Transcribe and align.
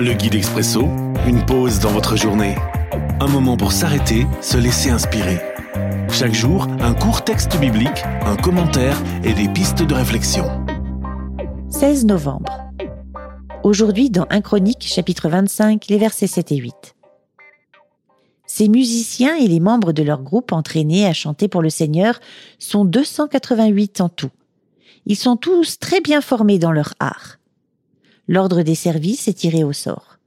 Le 0.00 0.12
guide 0.12 0.36
expresso, 0.36 0.82
une 1.26 1.44
pause 1.44 1.80
dans 1.80 1.90
votre 1.90 2.14
journée. 2.14 2.54
Un 3.18 3.26
moment 3.26 3.56
pour 3.56 3.72
s'arrêter, 3.72 4.28
se 4.40 4.56
laisser 4.56 4.90
inspirer. 4.90 5.40
Chaque 6.12 6.34
jour, 6.34 6.68
un 6.78 6.94
court 6.94 7.24
texte 7.24 7.58
biblique, 7.58 8.04
un 8.24 8.36
commentaire 8.36 8.96
et 9.24 9.32
des 9.32 9.48
pistes 9.48 9.82
de 9.82 9.94
réflexion. 9.94 10.44
16 11.70 12.06
novembre. 12.06 12.70
Aujourd'hui, 13.64 14.08
dans 14.08 14.26
1 14.30 14.40
Chronique, 14.40 14.86
chapitre 14.86 15.28
25, 15.28 15.88
les 15.88 15.98
versets 15.98 16.28
7 16.28 16.52
et 16.52 16.58
8. 16.58 16.94
Ces 18.46 18.68
musiciens 18.68 19.34
et 19.34 19.48
les 19.48 19.58
membres 19.58 19.90
de 19.90 20.04
leur 20.04 20.22
groupe 20.22 20.52
entraînés 20.52 21.06
à 21.06 21.12
chanter 21.12 21.48
pour 21.48 21.60
le 21.60 21.70
Seigneur 21.70 22.20
sont 22.60 22.84
288 22.84 24.00
en 24.00 24.08
tout. 24.08 24.30
Ils 25.06 25.16
sont 25.16 25.36
tous 25.36 25.80
très 25.80 26.00
bien 26.00 26.20
formés 26.20 26.60
dans 26.60 26.72
leur 26.72 26.94
art. 27.00 27.38
L'ordre 28.28 28.62
des 28.62 28.74
services 28.74 29.26
est 29.26 29.38
tiré 29.38 29.64
au 29.64 29.72
sort. 29.72 30.18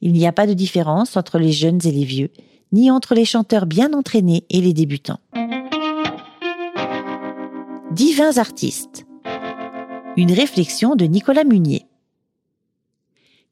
Il 0.00 0.12
n'y 0.12 0.26
a 0.26 0.32
pas 0.32 0.48
de 0.48 0.54
différence 0.54 1.16
entre 1.16 1.38
les 1.38 1.52
jeunes 1.52 1.80
et 1.84 1.92
les 1.92 2.04
vieux, 2.04 2.30
ni 2.72 2.90
entre 2.90 3.14
les 3.14 3.24
chanteurs 3.24 3.66
bien 3.66 3.92
entraînés 3.92 4.44
et 4.50 4.60
les 4.60 4.72
débutants. 4.72 5.20
Divins 7.92 8.38
artistes. 8.38 9.06
Une 10.16 10.32
réflexion 10.32 10.96
de 10.96 11.04
Nicolas 11.04 11.44
Munier. 11.44 11.86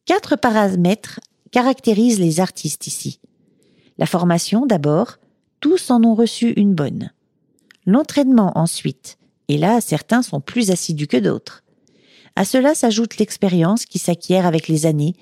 Quatre 0.05 0.35
paramètres 0.35 1.21
caractérisent 1.53 2.19
les 2.19 2.41
artistes 2.41 2.89
ici. 2.89 3.21
La 3.99 4.07
formation 4.07 4.67
d'abord, 4.67 5.19
tous 5.61 5.93
en 5.93 6.03
ont 6.03 6.17
reçu 6.17 6.53
une 6.57 6.75
bonne. 6.75 7.13
L'entraînement 7.87 8.51
ensuite, 8.59 9.17
et 9.47 9.59
là 9.59 9.81
certains 9.81 10.23
sont 10.23 10.41
plus 10.41 10.73
assidus 10.73 11.07
que 11.07 11.19
d'autres. 11.19 11.62
À 12.37 12.45
cela 12.45 12.75
s'ajoute 12.75 13.19
l'expérience 13.19 13.85
qui 13.85 13.99
s'acquiert 13.99 14.47
avec 14.47 14.69
les 14.69 14.87
années 14.87 15.15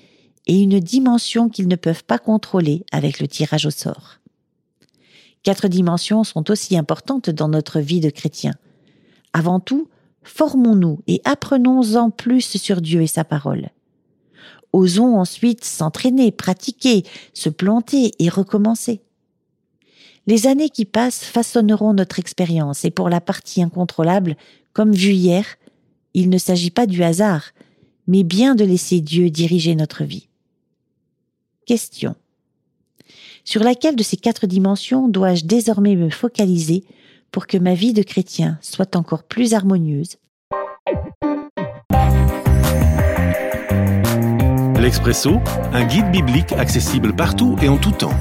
et 0.47 0.59
une 0.59 0.79
dimension 0.79 1.49
qu'ils 1.49 1.67
ne 1.67 1.75
peuvent 1.75 2.03
pas 2.03 2.17
contrôler 2.17 2.85
avec 2.91 3.19
le 3.19 3.27
tirage 3.27 3.65
au 3.65 3.71
sort. 3.71 4.17
Quatre 5.43 5.67
dimensions 5.67 6.23
sont 6.23 6.51
aussi 6.51 6.77
importantes 6.77 7.29
dans 7.29 7.47
notre 7.47 7.79
vie 7.79 7.99
de 7.99 8.09
chrétien. 8.09 8.53
Avant 9.33 9.59
tout, 9.59 9.89
formons-nous 10.23 10.99
et 11.07 11.21
apprenons-en 11.25 12.11
plus 12.11 12.57
sur 12.57 12.81
Dieu 12.81 13.01
et 13.01 13.07
sa 13.07 13.23
parole. 13.23 13.69
Osons 14.73 15.17
ensuite 15.17 15.65
s'entraîner, 15.65 16.31
pratiquer, 16.31 17.03
se 17.33 17.49
planter 17.49 18.11
et 18.19 18.29
recommencer. 18.29 19.01
Les 20.27 20.47
années 20.47 20.69
qui 20.69 20.85
passent 20.85 21.23
façonneront 21.23 21.93
notre 21.93 22.19
expérience 22.19 22.85
et 22.85 22.91
pour 22.91 23.09
la 23.09 23.19
partie 23.19 23.63
incontrôlable, 23.63 24.37
comme 24.73 24.93
vu 24.93 25.11
hier, 25.11 25.45
il 26.13 26.29
ne 26.29 26.37
s'agit 26.37 26.71
pas 26.71 26.85
du 26.85 27.03
hasard, 27.03 27.51
mais 28.07 28.23
bien 28.23 28.55
de 28.55 28.65
laisser 28.65 29.01
Dieu 29.01 29.29
diriger 29.29 29.75
notre 29.75 30.03
vie. 30.03 30.27
Question. 31.65 32.15
Sur 33.43 33.63
laquelle 33.63 33.95
de 33.95 34.03
ces 34.03 34.17
quatre 34.17 34.47
dimensions 34.47 35.07
dois-je 35.07 35.45
désormais 35.45 35.95
me 35.95 36.09
focaliser 36.09 36.83
pour 37.31 37.47
que 37.47 37.57
ma 37.57 37.73
vie 37.73 37.93
de 37.93 38.03
chrétien 38.03 38.59
soit 38.61 38.95
encore 38.95 39.23
plus 39.23 39.53
harmonieuse? 39.53 40.17
L'Expresso, 44.79 45.39
un 45.73 45.85
guide 45.85 46.11
biblique 46.11 46.51
accessible 46.53 47.15
partout 47.15 47.55
et 47.61 47.69
en 47.69 47.77
tout 47.77 47.91
temps. 47.91 48.13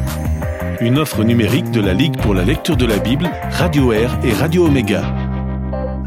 Une 0.80 0.98
offre 0.98 1.24
numérique 1.24 1.70
de 1.70 1.80
la 1.80 1.94
Ligue 1.94 2.16
pour 2.18 2.34
la 2.34 2.44
lecture 2.44 2.76
de 2.76 2.86
la 2.86 2.98
Bible, 2.98 3.30
Radio 3.50 3.92
Air 3.92 4.18
et 4.24 4.32
Radio 4.32 4.66
Omega 4.66 5.19